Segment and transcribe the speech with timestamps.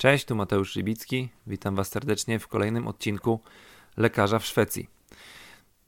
[0.00, 1.28] Cześć, tu Mateusz Rybicki.
[1.46, 3.40] Witam Was serdecznie w kolejnym odcinku
[3.96, 4.88] Lekarza w Szwecji.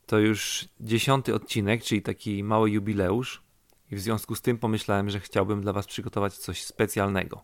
[0.06, 3.42] To już dziesiąty odcinek, czyli taki mały jubileusz,
[3.90, 7.42] i w związku z tym pomyślałem, że chciałbym dla Was przygotować coś specjalnego.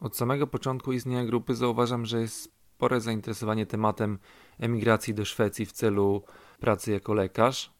[0.00, 4.18] Od samego początku istnienia grupy zauważam, że jest spore zainteresowanie tematem
[4.58, 6.22] emigracji do Szwecji w celu
[6.58, 7.72] pracy jako lekarz.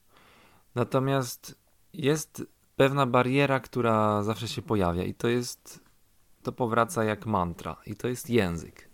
[0.74, 1.60] Natomiast
[1.94, 2.42] jest
[2.76, 5.80] pewna bariera, która zawsze się pojawia i to jest,
[6.42, 8.88] to powraca jak mantra i to jest język.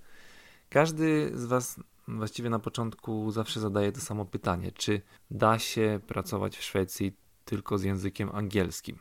[0.68, 5.00] Każdy z Was właściwie na początku zawsze zadaje to samo pytanie, czy
[5.30, 7.12] da się pracować w Szwecji
[7.44, 8.98] tylko z językiem angielskim.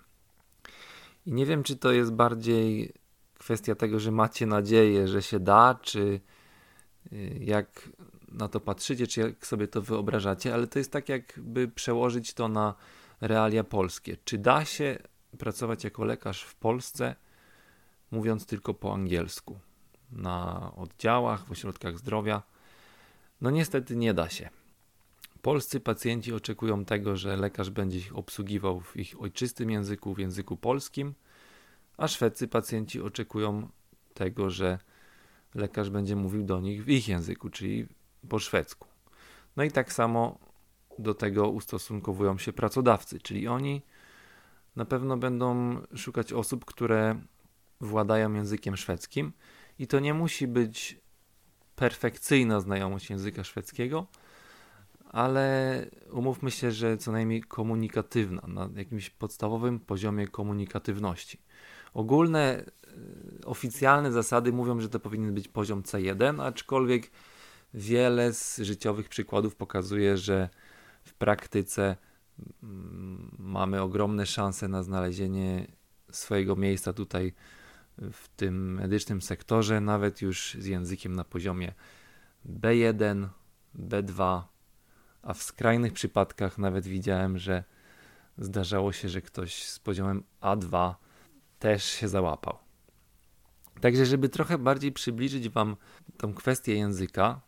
[1.25, 2.93] I nie wiem, czy to jest bardziej
[3.39, 6.19] kwestia tego, że macie nadzieję, że się da, czy
[7.13, 7.89] y, jak
[8.31, 12.47] na to patrzycie, czy jak sobie to wyobrażacie, ale to jest tak, jakby przełożyć to
[12.47, 12.75] na
[13.21, 14.17] realia polskie.
[14.25, 14.97] Czy da się
[15.37, 17.15] pracować jako lekarz w Polsce,
[18.11, 19.59] mówiąc tylko po angielsku,
[20.11, 22.43] na oddziałach, w ośrodkach zdrowia?
[23.41, 24.49] No niestety nie da się.
[25.41, 30.57] Polscy pacjenci oczekują tego, że lekarz będzie ich obsługiwał w ich ojczystym języku, w języku
[30.57, 31.13] polskim,
[31.97, 33.69] a szwedzcy pacjenci oczekują
[34.13, 34.79] tego, że
[35.55, 37.87] lekarz będzie mówił do nich w ich języku, czyli
[38.29, 38.87] po szwedzku.
[39.57, 40.39] No i tak samo
[40.99, 43.81] do tego ustosunkowują się pracodawcy, czyli oni
[44.75, 47.21] na pewno będą szukać osób, które
[47.81, 49.33] władają językiem szwedzkim
[49.79, 50.99] i to nie musi być
[51.75, 54.07] perfekcyjna znajomość języka szwedzkiego,
[55.11, 61.41] ale umówmy się, że co najmniej komunikatywna, na jakimś podstawowym poziomie komunikatywności.
[61.93, 62.65] Ogólne, e,
[63.45, 67.11] oficjalne zasady mówią, że to powinien być poziom C1, aczkolwiek
[67.73, 70.49] wiele z życiowych przykładów pokazuje, że
[71.07, 71.97] w praktyce
[72.63, 75.67] mm, mamy ogromne szanse na znalezienie
[76.11, 77.33] swojego miejsca tutaj
[77.97, 81.73] w tym medycznym sektorze, nawet już z językiem na poziomie
[82.45, 83.27] B1,
[83.79, 84.41] B2,
[85.21, 87.63] a w skrajnych przypadkach nawet widziałem, że
[88.37, 90.93] zdarzało się, że ktoś z poziomem A2
[91.59, 92.57] też się załapał.
[93.81, 95.75] Także, żeby trochę bardziej przybliżyć Wam
[96.17, 97.41] tą kwestię języka,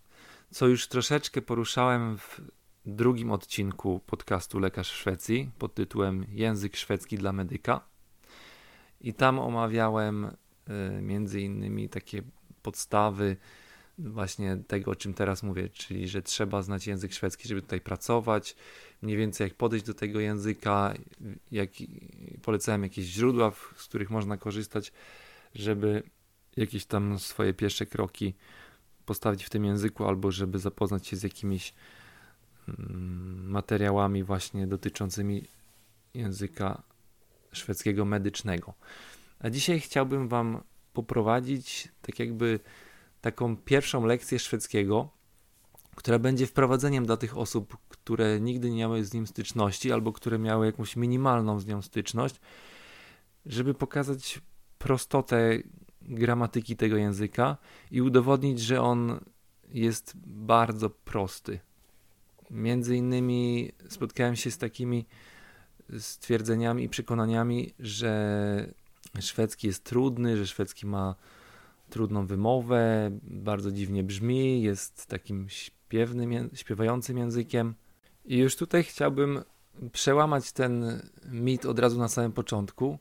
[0.51, 2.41] co już troszeczkę poruszałem w
[2.87, 7.81] drugim odcinku podcastu Lekarz w Szwecji pod tytułem Język szwedzki dla medyka.
[9.01, 12.21] I tam omawiałem y, między innymi takie
[12.61, 13.37] podstawy
[13.97, 18.55] właśnie tego, o czym teraz mówię, czyli że trzeba znać język szwedzki, żeby tutaj pracować,
[19.01, 20.93] mniej więcej jak podejść do tego języka,
[21.51, 21.69] jak
[22.41, 24.91] polecałem jakieś źródła, z których można korzystać,
[25.55, 26.03] żeby
[26.57, 28.33] jakieś tam swoje pierwsze kroki
[29.05, 31.73] postawić w tym języku, albo żeby zapoznać się z jakimiś
[33.43, 35.43] materiałami właśnie dotyczącymi
[36.13, 36.83] języka
[37.51, 38.73] szwedzkiego medycznego.
[39.39, 40.61] A dzisiaj chciałbym Wam
[40.93, 42.59] poprowadzić tak jakby
[43.21, 45.09] taką pierwszą lekcję szwedzkiego,
[45.95, 50.39] która będzie wprowadzeniem dla tych osób, które nigdy nie miały z nim styczności albo które
[50.39, 52.35] miały jakąś minimalną z nią styczność,
[53.45, 54.41] żeby pokazać
[54.77, 55.57] prostotę
[56.01, 57.57] gramatyki tego języka
[57.91, 59.19] i udowodnić, że on
[59.69, 61.59] jest bardzo prosty.
[62.51, 65.05] Między innymi spotkałem się z takimi
[65.99, 68.73] stwierdzeniami i przekonaniami, że
[69.19, 71.15] szwedzki jest trudny, że szwedzki ma
[71.89, 77.75] trudną wymowę, bardzo dziwnie brzmi, jest takim śpiewnym, śpiewającym językiem.
[78.25, 79.43] I już tutaj chciałbym
[79.91, 82.99] przełamać ten mit od razu na samym początku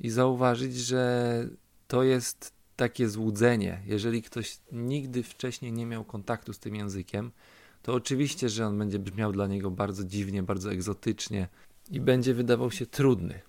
[0.00, 1.48] i zauważyć, że
[1.88, 3.82] to jest takie złudzenie.
[3.86, 7.32] Jeżeli ktoś nigdy wcześniej nie miał kontaktu z tym językiem,
[7.86, 11.48] to oczywiście, że on będzie brzmiał dla niego bardzo dziwnie, bardzo egzotycznie
[11.90, 13.40] i będzie wydawał się trudny.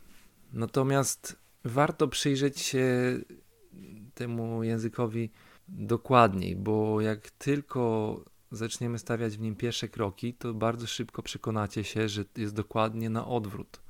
[0.53, 2.85] Natomiast warto przyjrzeć się
[4.13, 5.31] temu językowi
[5.67, 12.09] dokładniej, bo jak tylko zaczniemy stawiać w nim pierwsze kroki, to bardzo szybko przekonacie się,
[12.09, 13.81] że jest dokładnie na odwrót.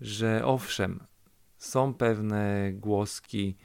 [0.00, 1.00] Że owszem,
[1.56, 3.56] są pewne głoski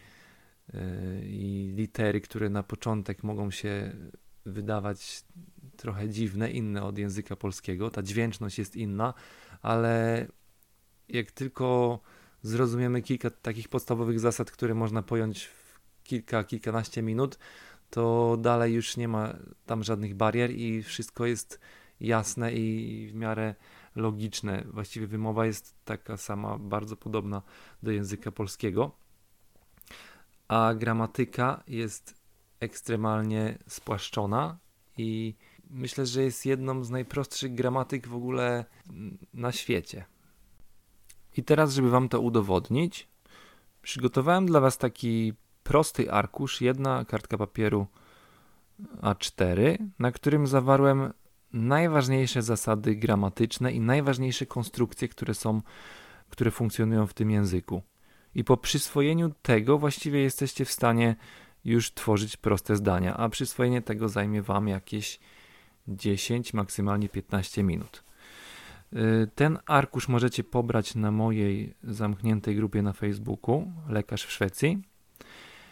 [0.73, 0.79] yy,
[1.25, 3.95] i litery, które na początek mogą się
[4.45, 5.23] wydawać
[5.77, 7.89] trochę dziwne, inne od języka polskiego.
[7.89, 9.13] Ta dźwięczność jest inna,
[9.61, 10.27] ale
[11.09, 11.99] jak tylko
[12.41, 17.39] zrozumiemy kilka takich podstawowych zasad, które można pojąć w kilka, kilkanaście minut,
[17.89, 19.33] to dalej już nie ma
[19.65, 21.59] tam żadnych barier i wszystko jest
[21.99, 23.55] jasne i w miarę
[23.95, 24.63] logiczne.
[24.71, 27.41] Właściwie wymowa jest taka sama, bardzo podobna
[27.83, 28.91] do języka polskiego.
[30.47, 32.22] A gramatyka jest
[32.63, 34.57] ekstremalnie spłaszczona
[34.97, 35.35] i
[35.69, 38.65] myślę, że jest jedną z najprostszych gramatyk w ogóle
[39.33, 40.05] na świecie.
[41.37, 43.07] I teraz, żeby Wam to udowodnić,
[43.81, 45.33] przygotowałem dla Was taki
[45.63, 47.87] prosty arkusz, jedna kartka papieru
[49.01, 51.13] A4, na którym zawarłem
[51.53, 55.61] najważniejsze zasady gramatyczne i najważniejsze konstrukcje, które są,
[56.29, 57.81] które funkcjonują w tym języku.
[58.35, 61.15] I po przyswojeniu tego właściwie jesteście w stanie
[61.65, 65.19] już tworzyć proste zdania, a przyswojenie tego zajmie Wam jakieś
[65.87, 68.03] 10, maksymalnie 15 minut.
[68.93, 74.81] Y, ten arkusz możecie pobrać na mojej zamkniętej grupie na Facebooku Lekarz w Szwecji.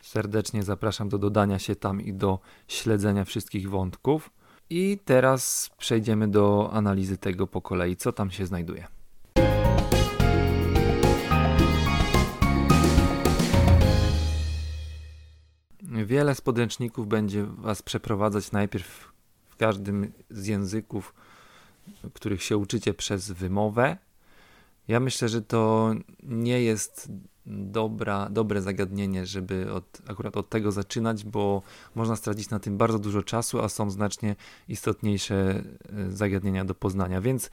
[0.01, 4.31] Serdecznie zapraszam do dodania się tam i do śledzenia wszystkich wątków.
[4.69, 9.00] I teraz przejdziemy do analizy tego po kolei, co tam się znajduje.
[16.05, 19.11] Wiele z podręczników będzie Was przeprowadzać najpierw
[19.49, 21.13] w każdym z języków
[22.13, 23.97] których się uczycie przez wymowę.
[24.87, 25.91] Ja myślę, że to
[26.23, 27.11] nie jest
[27.45, 31.61] dobra, dobre zagadnienie, żeby od, akurat od tego zaczynać, bo
[31.95, 34.35] można stracić na tym bardzo dużo czasu, a są znacznie
[34.67, 37.21] istotniejsze e, zagadnienia do poznania.
[37.21, 37.49] Więc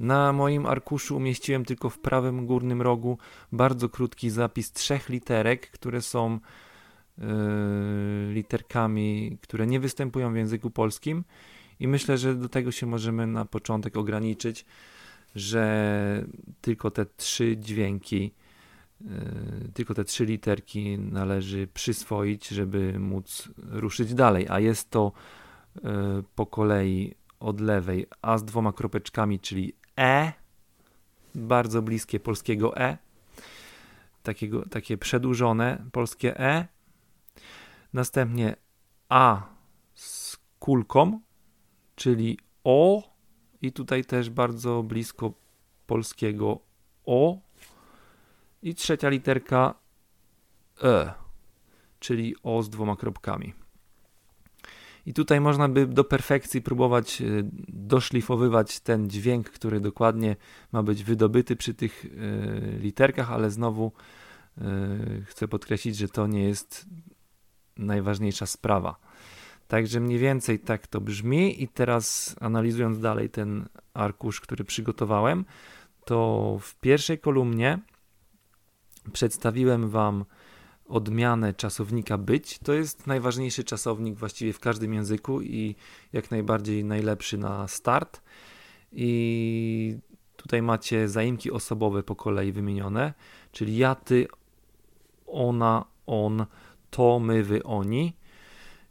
[0.00, 3.18] na moim arkuszu umieściłem tylko w prawym górnym rogu
[3.52, 6.40] bardzo krótki zapis trzech literek, które są
[8.32, 11.24] literkami, które nie występują w języku polskim
[11.80, 14.64] i myślę, że do tego się możemy na początek ograniczyć,
[15.34, 16.24] że
[16.60, 18.34] tylko te trzy dźwięki,
[19.00, 19.10] yy,
[19.74, 24.46] tylko te trzy literki należy przyswoić, żeby móc ruszyć dalej.
[24.48, 25.12] A jest to
[25.74, 25.90] yy,
[26.34, 30.32] po kolei od lewej A z dwoma kropeczkami, czyli E,
[31.34, 32.98] bardzo bliskie polskiego E,
[34.22, 36.77] takiego, takie przedłużone polskie E.
[37.92, 38.56] Następnie
[39.08, 39.42] A
[39.94, 41.20] z kulką,
[41.94, 43.02] czyli O
[43.62, 45.32] i tutaj też bardzo blisko
[45.86, 46.60] polskiego
[47.06, 47.38] O
[48.62, 49.74] i trzecia literka
[50.82, 51.14] E,
[51.98, 53.54] czyli O z dwoma kropkami.
[55.06, 57.24] I tutaj można by do perfekcji próbować e,
[57.68, 60.36] doszlifowywać ten dźwięk, który dokładnie
[60.72, 63.92] ma być wydobyty przy tych e, literkach, ale znowu
[64.58, 64.62] e,
[65.24, 66.86] chcę podkreślić, że to nie jest
[67.78, 68.96] najważniejsza sprawa.
[69.68, 75.44] Także mniej więcej tak to brzmi i teraz analizując dalej ten arkusz, który przygotowałem,
[76.04, 77.78] to w pierwszej kolumnie
[79.12, 80.24] przedstawiłem Wam
[80.86, 82.58] odmianę czasownika być.
[82.58, 85.74] To jest najważniejszy czasownik właściwie w każdym języku i
[86.12, 88.22] jak najbardziej najlepszy na start.
[88.92, 89.98] I
[90.36, 93.14] tutaj macie zaimki osobowe po kolei wymienione,
[93.52, 94.26] czyli ja, ty,
[95.26, 96.46] ona, on,
[96.90, 98.16] to, my, wy, oni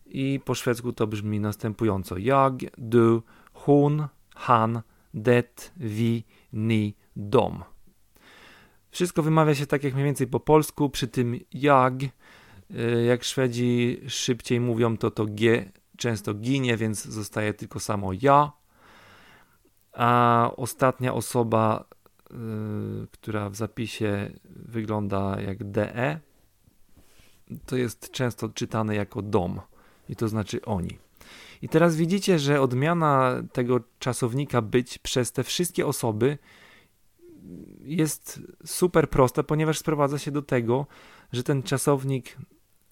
[0.05, 3.23] i po szwedzku to brzmi następująco: Jag, du,
[3.53, 4.81] hon, han,
[5.13, 6.23] det, vi,
[6.53, 7.63] ni, dom.
[8.91, 14.01] Wszystko wymawia się tak jak mniej więcej po polsku, przy tym jag, y, jak Szwedzi
[14.07, 18.51] szybciej mówią, to to g często ginie, więc zostaje tylko samo ja.
[19.93, 21.85] A ostatnia osoba,
[22.31, 26.19] yy, która w zapisie wygląda jak de,
[27.65, 29.61] to jest często czytane jako dom
[30.09, 30.97] i to znaczy oni.
[31.61, 36.37] I teraz widzicie, że odmiana tego czasownika być przez te wszystkie osoby
[37.81, 40.87] jest super prosta, ponieważ sprowadza się do tego,
[41.31, 42.37] że ten czasownik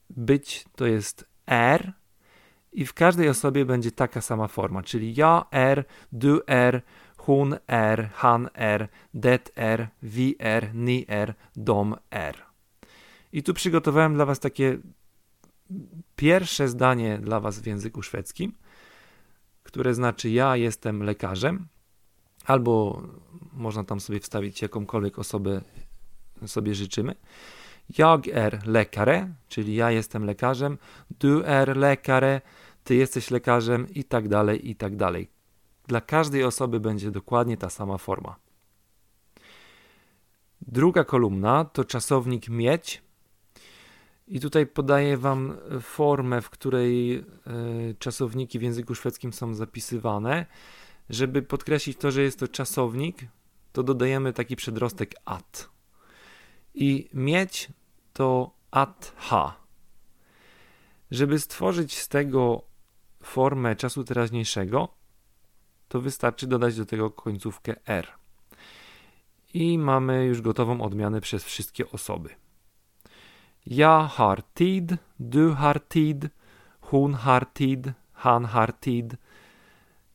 [0.10, 1.94] być to jest er
[2.72, 6.82] i w każdej osobie będzie taka sama forma, czyli ja er, du er,
[7.18, 12.55] hun er, han er, det er, vi er, ni er, dom er.
[13.36, 14.78] I tu przygotowałem dla Was takie
[16.16, 18.54] pierwsze zdanie dla Was w języku szwedzkim,
[19.64, 21.68] które znaczy ja jestem lekarzem,
[22.46, 23.02] albo
[23.54, 25.62] można tam sobie wstawić jakąkolwiek osobę
[26.46, 27.16] sobie życzymy.
[27.98, 30.78] Jag är läkare, czyli ja jestem lekarzem,
[31.20, 32.42] du är läkare,
[32.84, 35.30] ty jesteś lekarzem i tak dalej, i tak dalej.
[35.88, 38.36] Dla każdej osoby będzie dokładnie ta sama forma.
[40.62, 43.05] Druga kolumna to czasownik mieć,
[44.28, 47.24] i tutaj podaję Wam formę, w której e,
[48.00, 50.46] czasowniki w języku szwedzkim są zapisywane.
[51.10, 53.18] Żeby podkreślić to, że jest to czasownik,
[53.74, 55.70] to dodajemy taki przedrostek at.
[56.74, 57.70] I mieć
[58.14, 59.56] to at ha.
[61.12, 62.62] Żeby stworzyć z tego
[63.24, 64.90] formę czasu teraźniejszego,
[65.88, 68.08] to wystarczy dodać do tego końcówkę r.
[69.54, 72.30] I mamy już gotową odmianę przez wszystkie osoby.
[73.68, 76.30] Jag har tid, du har tid,
[76.80, 79.18] hon har tid, han har tid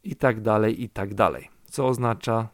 [0.03, 1.51] i tak dalej, i tak dalej.
[1.71, 2.49] Co oznacza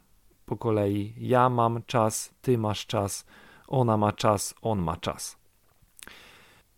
[0.45, 1.13] po kolei.
[1.17, 3.25] Ja mam czas, ty masz czas,
[3.67, 5.37] ona ma czas, on ma czas.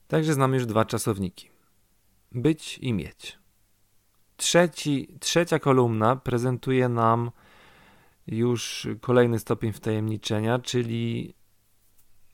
[0.08, 1.50] Także znamy już dwa czasowniki.
[2.32, 3.40] Być i mieć.
[4.38, 7.32] Trzeci, trzecia kolumna prezentuje nam
[8.28, 11.34] już kolejny stopień wtajemniczenia, czyli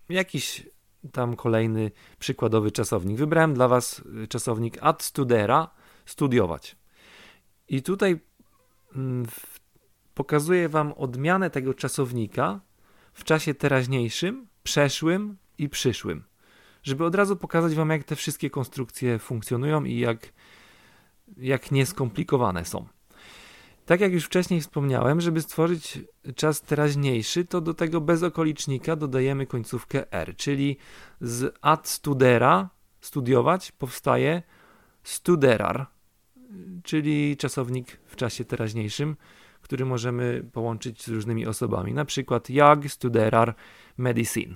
[0.10, 0.75] jakiś
[1.12, 3.18] tam kolejny przykładowy czasownik.
[3.18, 5.70] Wybrałem dla Was czasownik ad studera,
[6.06, 6.76] studiować.
[7.68, 8.20] I tutaj
[8.96, 9.26] mm,
[10.14, 12.60] pokazuję Wam odmianę tego czasownika
[13.14, 16.24] w czasie teraźniejszym, przeszłym i przyszłym.
[16.84, 20.34] Żeby od razu pokazać Wam, jak te wszystkie konstrukcje funkcjonują i jak,
[21.38, 22.86] jak nieskomplikowane są.
[23.86, 26.00] Tak jak już wcześniej wspomniałem, żeby stworzyć
[26.36, 30.78] czas teraźniejszy, to do tego bezokolicznika dodajemy końcówkę r, czyli
[31.22, 32.70] z ad studera,
[33.02, 34.44] studiować, powstaje
[35.04, 35.88] studerar,
[36.84, 39.16] czyli czasownik w czasie teraźniejszym,
[39.62, 41.94] który możemy połączyć z różnymi osobami.
[41.94, 43.56] Na przykład jag studerar
[43.98, 44.56] medicin.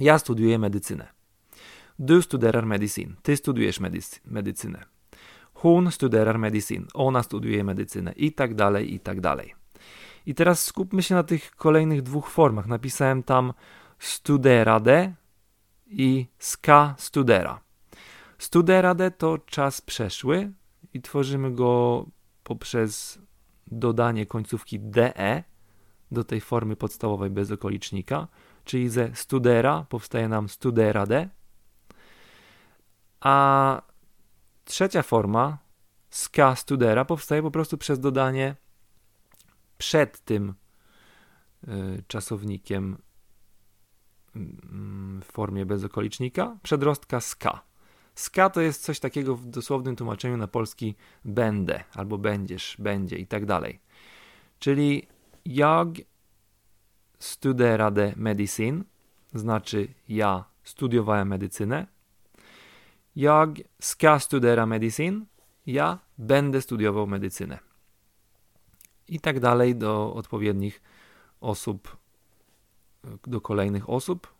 [0.00, 1.08] Ja studiuję medycynę.
[1.98, 3.16] Du studerar medicin.
[3.22, 3.80] Ty studiujesz
[4.24, 4.99] medycynę.
[5.62, 6.86] Hun studerar medicin.
[6.94, 8.12] Ona studiuje medycynę.
[8.12, 9.54] I tak dalej, i tak dalej.
[10.26, 12.66] I teraz skupmy się na tych kolejnych dwóch formach.
[12.66, 13.52] Napisałem tam
[13.98, 15.14] studerade
[15.86, 17.60] i ska studera.
[18.38, 20.52] Studerade to czas przeszły
[20.94, 22.06] i tworzymy go
[22.44, 23.18] poprzez
[23.66, 25.44] dodanie końcówki de
[26.12, 28.28] do tej formy podstawowej bez okolicznika,
[28.64, 31.28] czyli ze studera powstaje nam studerade,
[33.20, 33.82] a
[34.70, 35.58] trzecia forma
[36.10, 38.56] ska studera powstaje po prostu przez dodanie
[39.78, 40.54] przed tym
[41.68, 42.98] y, czasownikiem
[44.36, 47.62] mm, w formie bezokolicznika przedrostka ska.
[48.14, 53.26] Ska to jest coś takiego w dosłownym tłumaczeniu na polski będę, albo będziesz, będzie i
[53.26, 53.80] tak dalej.
[54.58, 55.06] Czyli
[55.44, 55.88] jag
[57.18, 58.84] studerade medicin,
[59.34, 61.86] znaczy ja studiowałem medycynę.
[63.20, 65.26] Jag ska studera medicin,
[65.66, 67.58] ja będę studiował medycynę.
[69.08, 70.82] I tak dalej do odpowiednich
[71.40, 71.96] osób,
[73.26, 74.34] do kolejnych osób,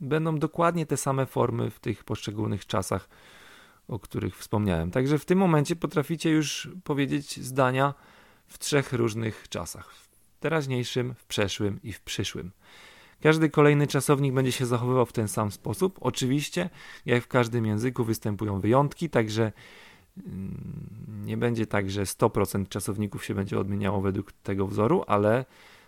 [0.00, 3.08] będą dokładnie te same formy w tych poszczególnych czasach,
[3.88, 4.90] o których wspomniałem.
[4.90, 7.94] Także w tym momencie potraficie już powiedzieć zdania
[8.46, 10.08] w trzech różnych czasach: w
[10.40, 12.52] teraźniejszym, w przeszłym i w przyszłym.
[13.22, 15.98] Każdy kolejny czasownik będzie się zachowywał w ten sam sposób.
[16.00, 16.70] Oczywiście,
[17.06, 19.52] jak w każdym języku, występują wyjątki, także
[20.26, 25.44] mm, nie będzie tak, że 100% czasowników się będzie odmieniało według tego wzoru, ale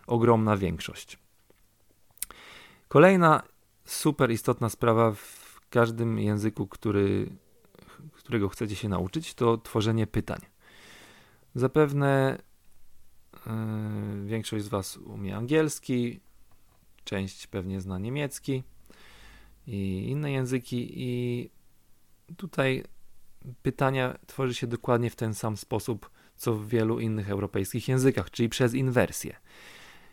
[0.07, 1.19] ogromna większość.
[2.89, 3.43] Kolejna
[3.85, 7.31] super istotna sprawa w każdym języku, który,
[8.13, 10.41] którego chcecie się nauczyć, to tworzenie pytań.
[11.55, 12.39] Zapewne
[13.47, 16.21] yy, większość z Was umie angielski,
[17.09, 18.63] część pewnie zna niemiecki
[19.67, 21.51] i inne języki, i
[22.37, 22.85] tutaj
[23.63, 28.49] pytania tworzy się dokładnie w ten sam sposób, co w wielu innych europejskich językach, czyli
[28.49, 29.37] przez inwersję.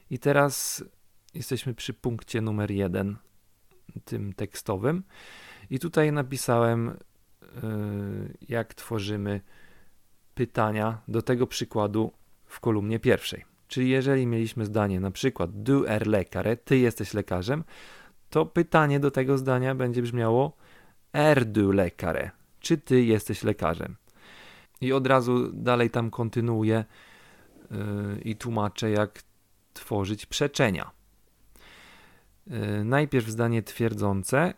[0.09, 0.83] I teraz
[1.33, 3.17] jesteśmy przy punkcie numer jeden
[4.05, 5.03] tym tekstowym.
[5.69, 6.95] I tutaj napisałem, y,
[8.49, 9.41] jak tworzymy
[10.35, 12.11] pytania do tego przykładu
[12.45, 13.54] w kolumnie pierwszej.
[13.67, 17.63] Czyli jeżeli mieliśmy zdanie na przykład du er lekare, ty jesteś lekarzem,
[18.29, 20.57] to pytanie do tego zdania będzie brzmiało
[21.13, 23.95] er du lekare, czy ty jesteś lekarzem.
[24.81, 26.85] I od razu dalej tam kontynuuję
[27.71, 27.77] yy,
[28.21, 29.23] i tłumaczę, jak
[29.73, 30.91] tworzyć przeczenia.
[32.47, 34.53] Y, najpierw zdanie twierdzące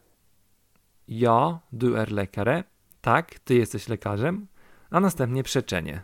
[1.08, 2.64] ja, du er lekare,
[3.02, 4.48] tak, ty jesteś lekarzem,
[4.90, 6.02] a następnie przeczenie.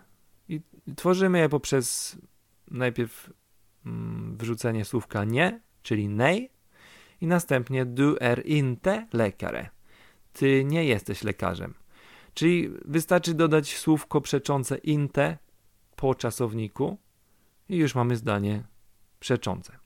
[0.50, 0.62] I
[0.95, 2.17] tworzymy je poprzez
[2.72, 3.29] najpierw
[3.86, 6.50] mm, wrzucenie słówka nie, czyli nej,
[7.22, 9.70] i następnie du er inte lekare.
[10.34, 11.74] Ty nie jesteś lekarzem.
[12.34, 15.38] Czyli wystarczy dodać słówko przeczące inte
[15.96, 16.98] po czasowniku
[17.70, 18.63] i już mamy zdanie
[19.20, 19.77] przeczące.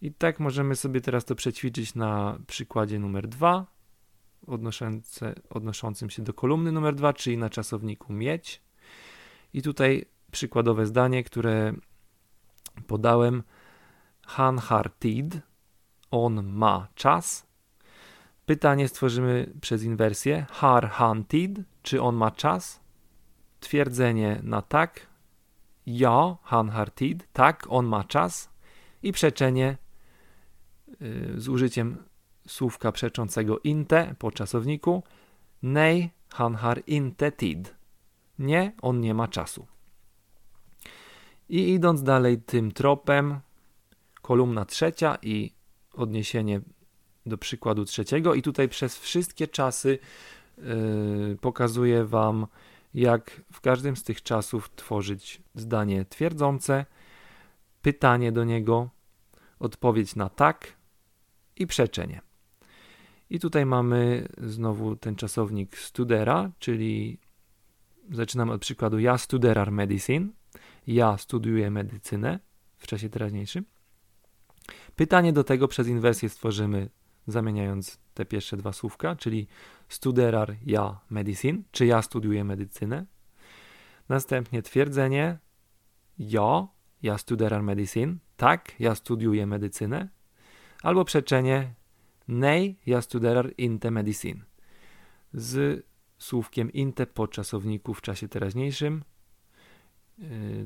[0.00, 3.66] I tak możemy sobie teraz to przećwiczyć na przykładzie numer 2,
[5.50, 8.62] odnoszącym się do kolumny numer 2, czyli na czasowniku mieć.
[9.52, 11.72] I tutaj przykładowe zdanie, które
[12.86, 13.42] podałem.
[14.22, 15.40] Han har tid.
[16.10, 17.46] On ma czas.
[18.46, 20.46] Pytanie stworzymy przez inwersję.
[20.50, 21.60] Har han tid.
[21.82, 22.80] Czy on ma czas?
[23.60, 25.06] Twierdzenie na tak.
[25.86, 27.28] Ja, han har tid.
[27.32, 28.50] Tak, on ma czas.
[29.02, 29.76] I przeczenie
[31.02, 31.96] Y, z użyciem
[32.48, 35.02] słówka przeczącego inte po czasowniku.
[35.62, 37.74] Nej, han har inte tid.
[38.38, 39.66] Nie, on nie ma czasu.
[41.48, 43.40] I idąc dalej tym tropem,
[44.22, 45.52] kolumna trzecia i
[45.92, 46.60] odniesienie
[47.26, 49.98] do przykładu trzeciego, i tutaj przez wszystkie czasy
[50.58, 52.46] yy, pokazuję Wam,
[52.94, 56.86] jak w każdym z tych czasów tworzyć zdanie twierdzące,
[57.82, 58.90] pytanie do niego,
[59.58, 60.72] odpowiedź na tak
[61.56, 62.20] i przeczenie.
[63.30, 67.18] I tutaj mamy znowu ten czasownik studera, czyli
[68.10, 70.28] zaczynamy od przykładu ja studerar medicine,
[70.86, 72.38] ja studiuję medycynę
[72.76, 73.64] w czasie teraźniejszym.
[74.96, 76.90] Pytanie do tego przez inwersję stworzymy
[77.26, 79.46] zamieniając te pierwsze dwa słówka, czyli
[79.88, 83.06] studerar ja medicine, czy ja studiuję medycynę.
[84.08, 85.38] Następnie twierdzenie
[86.18, 86.68] ja,
[87.02, 90.08] ja studerar medicine, tak, ja studiuję medycynę.
[90.82, 91.74] Albo przeczenie
[92.28, 94.40] nej, ja studerar inte medicine.
[95.32, 95.84] Z
[96.18, 99.04] słówkiem inte po czasowniku w czasie teraźniejszym,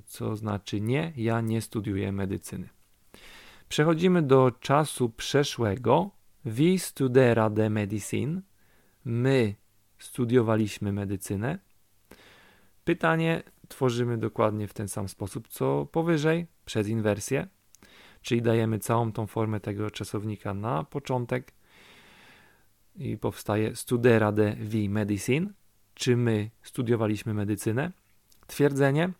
[0.05, 2.69] co znaczy nie, ja nie studiuję medycyny.
[3.69, 6.11] Przechodzimy do czasu przeszłego.
[6.45, 8.43] Vi studerade medicin.
[9.05, 9.55] My
[9.99, 11.59] studiowaliśmy medycynę.
[12.85, 17.49] Pytanie tworzymy dokładnie w ten sam sposób, co powyżej, przez inwersję,
[18.23, 21.53] czyli dajemy całą tą formę tego czasownika na początek
[22.97, 25.53] i powstaje studerade vi medicin,
[25.95, 27.93] czy my studiowaliśmy medycynę.
[28.47, 29.13] Twierdzenie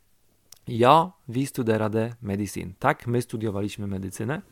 [0.69, 2.75] ja vi studerade medicin.
[2.79, 4.43] Tak, my studiowaliśmy medycynę.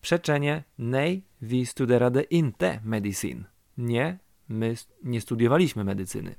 [0.00, 3.44] Przeczenie nej vi studerade inte medicin.
[3.78, 6.34] Nie, my nie studiowaliśmy medycyny.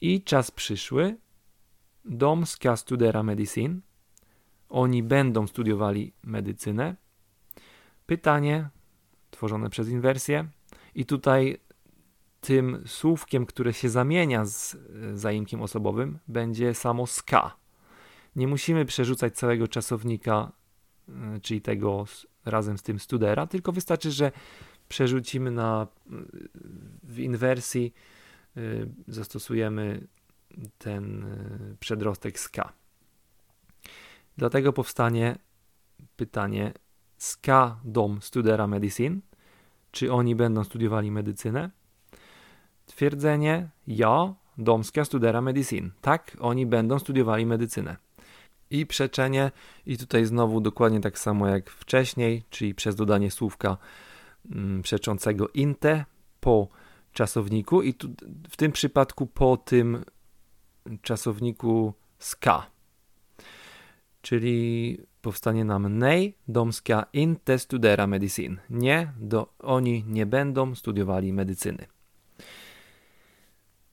[0.00, 1.16] I czas przyszły.
[2.04, 3.80] Dom ska studera medicin.
[4.68, 6.96] Oni będą studiowali medycynę.
[8.06, 8.68] Pytanie
[9.30, 10.48] tworzone przez inwersję.
[10.94, 11.58] I tutaj
[12.42, 14.78] tym słówkiem, które się zamienia z e,
[15.18, 17.56] zaimkiem osobowym, będzie samo ska.
[18.36, 20.52] Nie musimy przerzucać całego czasownika,
[21.08, 22.04] e, czyli tego
[22.44, 24.32] razem z tym studera, tylko wystarczy, że
[24.88, 25.86] przerzucimy na
[27.02, 27.94] w inwersji
[28.56, 28.60] e,
[29.08, 30.06] zastosujemy
[30.78, 31.26] ten
[31.80, 32.72] przedrostek ska.
[34.36, 35.38] Dlatego powstanie
[36.16, 36.72] pytanie
[37.18, 39.20] ska dom studera medicin,
[39.90, 41.81] czy oni będą studiowali medycynę?
[42.86, 45.90] Twierdzenie ja, domska studera medicin.
[46.00, 47.96] Tak, oni będą studiowali medycynę.
[48.70, 49.50] I przeczenie,
[49.86, 53.76] i tutaj znowu dokładnie tak samo jak wcześniej, czyli przez dodanie słówka
[54.50, 56.04] mm, przeczącego inte
[56.40, 56.68] po
[57.12, 58.08] czasowniku i tu,
[58.50, 60.04] w tym przypadku po tym
[61.02, 62.66] czasowniku ska.
[64.22, 68.60] Czyli powstanie nam nej domska inte studera medicin.
[68.70, 71.86] Nie, do, oni nie będą studiowali medycyny.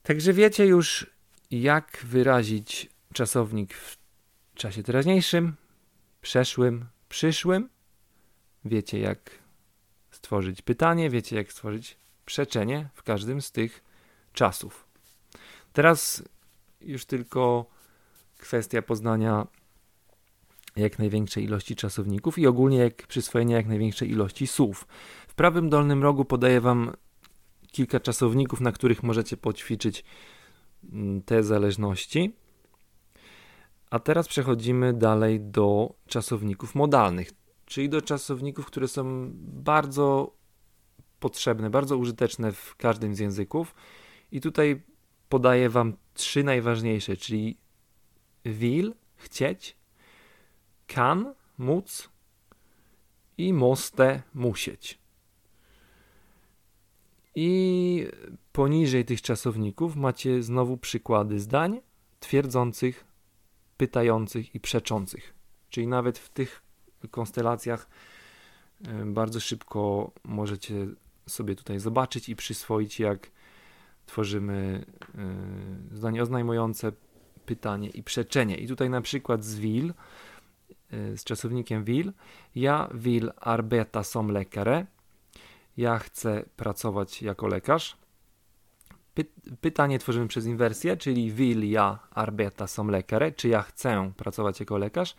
[0.02, 1.06] Także wiecie już,
[1.50, 3.98] jak wyrazić czasownik w
[4.54, 5.56] czasie teraźniejszym,
[6.22, 7.68] przeszłym, przyszłym.
[8.64, 9.30] Wiecie, jak
[10.10, 13.84] stworzyć pytanie, wiecie, jak stworzyć przeczenie w każdym z tych
[14.32, 14.86] czasów.
[15.72, 16.22] Teraz
[16.80, 17.66] już tylko
[18.38, 19.46] kwestia poznania
[20.76, 24.86] jak największej ilości czasowników i ogólnie jak przyswojenia jak największej ilości słów.
[25.28, 26.92] W prawym dolnym rogu podaję Wam
[27.70, 30.04] kilka czasowników, na których możecie poćwiczyć
[30.92, 32.32] mm, te zależności.
[33.90, 37.30] A teraz przechodzimy dalej do czasowników modalnych,
[37.66, 40.36] czyli do czasowników, które są bardzo
[41.20, 43.74] potrzebne, bardzo użyteczne w każdym z języków.
[44.32, 44.82] I tutaj
[45.28, 47.56] podaję Wam trzy najważniejsze, czyli
[48.44, 49.76] will, chcieć,
[50.86, 52.08] kan, móc
[53.38, 54.98] i moste, musieć.
[57.34, 58.06] I
[58.52, 61.80] poniżej tych czasowników macie znowu przykłady zdań
[62.20, 63.04] twierdzących,
[63.76, 65.34] pytających i przeczących.
[65.70, 66.62] Czyli nawet w tych
[67.10, 67.88] konstelacjach
[69.04, 70.86] bardzo szybko możecie
[71.26, 73.30] sobie tutaj zobaczyć i przyswoić, jak
[74.06, 74.84] tworzymy
[75.92, 76.92] zdanie oznajmujące
[77.46, 78.56] pytanie i przeczenie.
[78.56, 79.94] I tutaj na przykład z will,
[80.90, 82.12] z czasownikiem will,
[82.54, 84.86] ja will arbeta som lekare,
[85.76, 87.96] ja chcę pracować jako lekarz.
[89.14, 89.24] Py
[89.60, 94.78] pytanie tworzymy przez inwersję, czyli will ja arbeta som lekare, czy ja chcę pracować jako
[94.78, 95.16] lekarz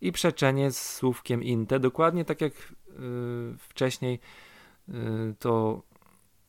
[0.00, 2.52] i przeczenie z słówkiem inte, dokładnie tak jak
[2.88, 4.20] yy, wcześniej
[4.88, 5.82] yy, to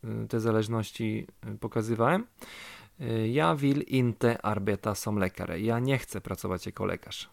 [0.04, 2.28] yy, te zależności y, pokazywałem.
[3.02, 5.60] Y, ja will inte arbeta som lekare.
[5.60, 7.30] Ja nie chcę pracować jako lekarz.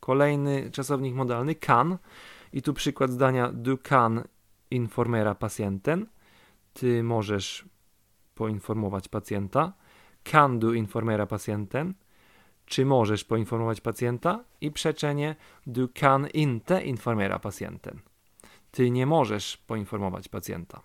[0.00, 1.98] Kolejny czasownik modalny kan
[2.52, 4.24] i tu przykład zdania du kan
[4.70, 6.06] informera pacjenten.
[6.72, 7.64] Ty możesz
[8.34, 9.72] poinformować pacjenta.
[10.24, 11.94] Kan du informera pacjenten?
[12.70, 18.00] czy możesz poinformować pacjenta i przeczenie du kan inte informera patienten.
[18.70, 20.82] Ty nie możesz poinformować pacjenta.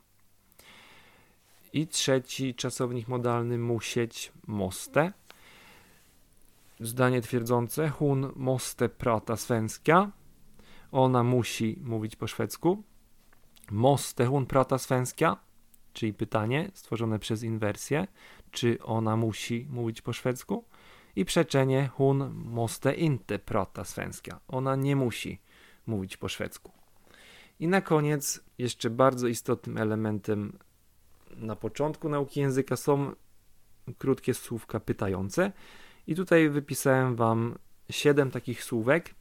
[1.74, 5.13] I trzeci czasownik modalny musieć, moste.
[6.80, 10.12] Zdanie twierdzące hun moste prata svenska.
[10.91, 12.84] Ona musi mówić po szwedzku.
[13.71, 15.38] Moste hun prata svenska?
[15.93, 18.08] Czyli pytanie stworzone przez inwersję.
[18.51, 20.65] Czy ona musi mówić po szwedzku?
[21.15, 24.39] I przeczenie hun moste inte prata svenska.
[24.47, 25.39] Ona nie musi
[25.88, 26.71] mówić po szwedzku.
[27.60, 30.58] I na koniec, jeszcze bardzo istotnym elementem
[31.36, 33.12] na początku nauki języka są
[33.97, 35.51] krótkie słówka pytające.
[36.08, 37.58] I tutaj wypisałem Wam
[37.89, 39.15] 7 takich słówek.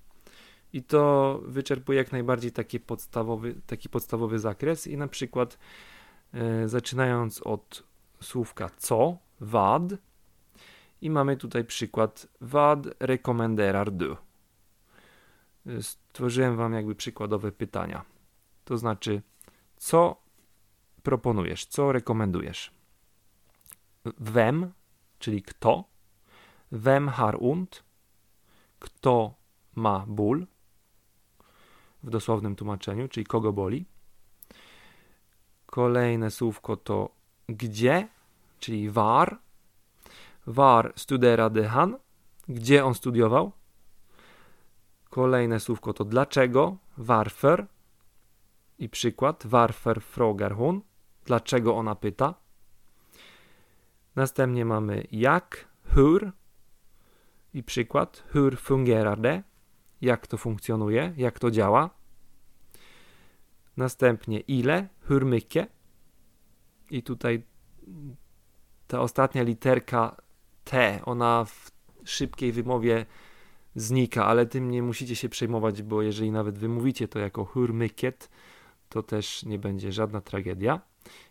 [0.75, 4.87] I to wyczerpuje jak najbardziej taki podstawowy, taki podstawowy zakres.
[4.87, 5.59] I na przykład
[6.33, 7.83] e, zaczynając od
[8.21, 9.83] słówka co, wad.
[11.01, 14.17] I mamy tutaj przykład wad rekommenderar du.
[15.81, 18.05] Stworzyłem Wam jakby przykładowe pytania.
[18.65, 19.23] To znaczy,
[19.77, 20.17] co
[21.03, 22.71] proponujesz, co rekomendujesz?
[24.05, 24.73] Wem,
[25.19, 25.85] czyli kto?
[26.73, 27.85] Wem har und?
[28.79, 29.35] Kto
[29.75, 30.47] ma ból?
[32.05, 33.87] W dosłownym tłumaczeniu, czyli kogo boli.
[35.67, 37.11] Kolejne słówko to
[37.49, 38.09] gdzie,
[38.59, 39.39] czyli war.
[40.47, 41.97] War studerade han?
[42.49, 43.53] Gdzie on studiował?
[45.11, 47.67] Kolejne słówko to dlaczego, warför.
[48.79, 50.81] I przykład, warför frågar hon?
[51.25, 52.35] Dlaczego ona pyta?
[54.17, 56.33] Następnie mamy jak, hur.
[57.55, 59.54] I przykład, hur fungerar det?
[60.05, 61.91] Jak to funkcjonuje, jak to działa?
[63.77, 65.71] Następnie ile, hur mycket?
[66.91, 67.43] I tutaj
[68.87, 70.17] ta ostatnia literka
[70.65, 71.71] T, ona w
[72.05, 73.07] szybkiej wymowie
[73.75, 78.31] znika, ale tym nie musicie się przejmować, bo jeżeli nawet wymówicie to jako hur mycket,
[78.89, 80.81] to też nie będzie żadna tragedia.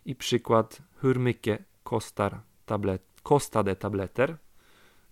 [0.04, 4.36] I przykład hur mycket kostar tablet, kostade tableter.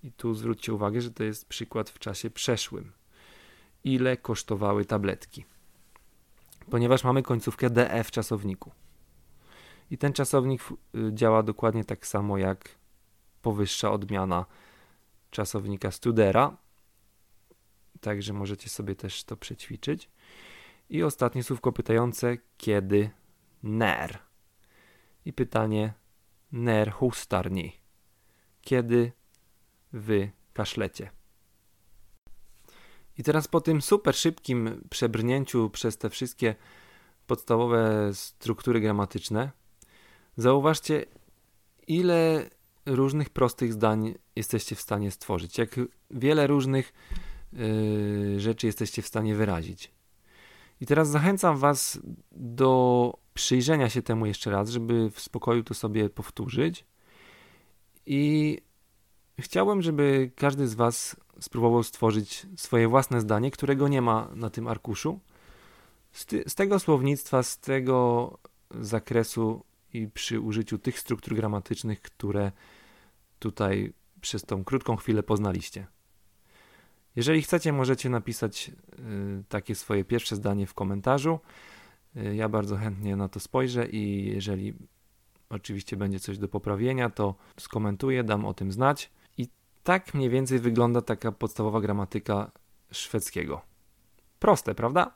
[0.02, 3.01] I tu zwróćcie uwagę, że to jest przykład w czasie przeszłym.
[3.84, 5.44] Ile kosztowały tabletki?
[6.70, 8.72] Ponieważ mamy końcówkę DE w czasowniku.
[9.90, 10.62] I ten czasownik
[10.94, 12.68] y, działa dokładnie tak samo jak
[13.42, 14.46] powyższa odmiana
[15.30, 16.56] czasownika studera.
[18.00, 20.10] Także możecie sobie też to przećwiczyć.
[20.90, 23.10] I ostatnie słówko pytające kiedy
[23.62, 24.18] ner.
[25.24, 25.92] I pytanie
[26.52, 27.72] ner hustarni.
[28.62, 29.12] Kiedy
[29.92, 31.10] wy kaszlecie.
[33.18, 36.54] I teraz po tym super szybkim przebrnięciu przez te wszystkie
[37.26, 39.50] podstawowe struktury gramatyczne,
[40.36, 41.04] zauważcie,
[41.86, 42.50] ile
[42.86, 46.92] różnych prostych zdań jesteście w stanie stworzyć, jak wiele różnych
[47.52, 49.90] yy, rzeczy jesteście w stanie wyrazić.
[50.80, 52.00] I teraz zachęcam Was
[52.32, 56.84] do przyjrzenia się temu jeszcze raz, żeby w spokoju to sobie powtórzyć.
[58.06, 58.58] I
[59.40, 64.68] chciałbym, żeby każdy z Was spróbował stworzyć swoje własne zdanie, którego nie ma na tym
[64.68, 65.20] arkuszu.
[66.12, 68.38] Z, ty, z tego słownictwa, z tego
[68.70, 72.52] zakresu i przy użyciu tych struktur gramatycznych, które
[73.38, 75.86] tutaj przez tą krótką chwilę poznaliście.
[77.16, 81.40] Jeżeli chcecie, możecie napisać y, takie swoje pierwsze zdanie w komentarzu.
[82.16, 84.74] Y, ja bardzo chętnie na to spojrzę i jeżeli
[85.50, 89.10] oczywiście będzie coś do poprawienia, to skomentuję, dam o tym znać.
[89.82, 92.50] Tak mniej więcej wygląda taka podstawowa gramatyka
[92.92, 93.62] szwedzkiego.
[94.38, 95.14] Proste, prawda?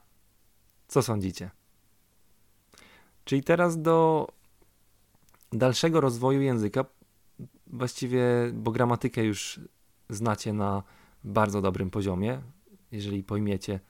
[0.89, 1.51] Co sądzicie?
[3.25, 4.27] Czyli teraz do
[5.53, 6.85] dalszego rozwoju języka,
[7.67, 8.23] właściwie,
[8.55, 9.61] bo gramatykę już
[10.11, 10.83] znacie na
[11.25, 12.43] bardzo dobrym poziomie,
[12.93, 13.81] jeżeli pojmiecie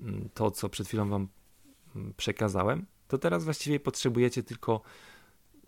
[0.00, 1.28] mm, to, co przed chwilą Wam
[1.96, 4.80] mm, przekazałem, to teraz właściwie potrzebujecie tylko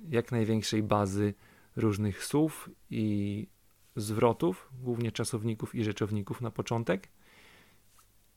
[0.09, 1.35] jak największej bazy
[1.77, 3.47] różnych słów i
[4.01, 7.09] zwrotów, głównie czasowników i rzeczowników na początek,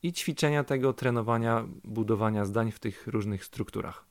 [0.02, 4.04] i ćwiczenia tego trenowania, budowania zdań w tych różnych strukturach.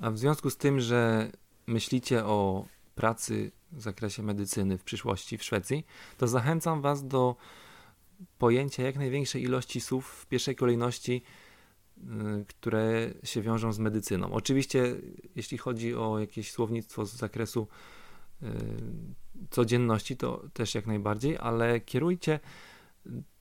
[0.00, 1.30] A w związku z tym, że
[1.66, 5.86] myślicie o pracy w zakresie medycyny w przyszłości w Szwecji,
[6.18, 7.36] to zachęcam Was do
[8.38, 11.22] pojęcia jak największej ilości słów w pierwszej kolejności,
[11.98, 12.02] y,
[12.48, 14.32] które się wiążą z medycyną.
[14.32, 14.96] Oczywiście,
[15.36, 17.68] jeśli chodzi o jakieś słownictwo z zakresu
[19.50, 22.40] codzienności, to też jak najbardziej, ale kierujcie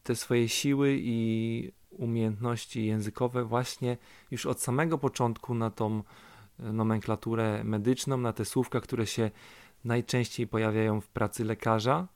[0.03, 3.97] te swoje siły i umiejętności językowe właśnie
[4.31, 6.03] już od samego początku na tą
[6.59, 9.31] y, nomenklaturę medyczną, na te słówka, które się
[9.83, 12.07] najczęściej pojawiają w pracy lekarza,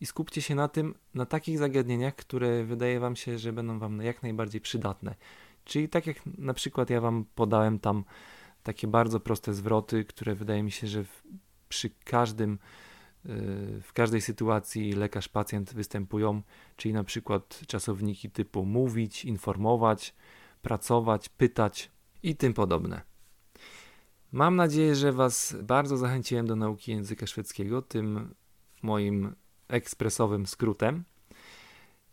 [0.00, 4.02] i skupcie się na tym, na takich zagadnieniach, które wydaje Wam się, że będą Wam
[4.02, 5.14] jak najbardziej przydatne.
[5.64, 8.04] Czyli tak jak na przykład ja Wam podałem tam
[8.62, 11.22] takie bardzo proste zwroty, które wydaje mi się, że w,
[11.68, 12.58] przy każdym,
[13.24, 16.42] yy, w każdej sytuacji lekarz-pacjent występują,
[16.76, 20.14] czyli na przykład czasowniki typu mówić, informować,
[20.62, 21.90] pracować, pytać
[22.22, 23.02] i tym podobne.
[24.32, 28.34] Mam nadzieję, że Was bardzo zachęciłem do nauki języka szwedzkiego tym
[28.82, 29.34] moim
[29.68, 31.04] ekspresowym skrótem.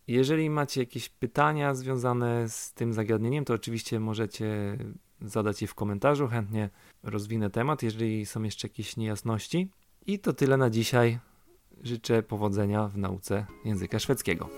[0.07, 4.77] Jeżeli macie jakieś pytania związane z tym zagadnieniem, to oczywiście możecie
[5.21, 6.27] zadać je w komentarzu.
[6.27, 6.69] Chętnie
[7.03, 9.71] rozwinę temat, jeżeli są jeszcze jakieś niejasności.
[10.07, 11.19] I to tyle na dzisiaj.
[11.83, 14.49] Życzę powodzenia w nauce języka szwedzkiego.